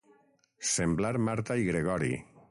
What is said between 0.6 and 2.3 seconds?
Semblar Marta i Gregori.